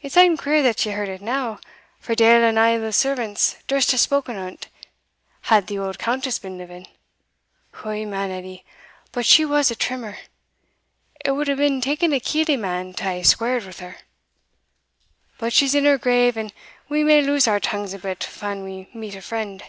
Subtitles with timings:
[0.00, 1.60] "It's e'en queer that ye heard it now,
[2.00, 4.68] for deil ane o' the servants durst hae spoken o't
[5.42, 6.86] had the auld Countess been living.
[7.84, 8.64] Eh, man, Edie!
[9.12, 10.16] but she was a trimmer
[11.22, 13.98] it wad hae taen a skeely man to hae squared wi' her!
[15.36, 16.54] But she's in her grave, and
[16.88, 19.64] we may loose our tongues a bit fan we meet a friend.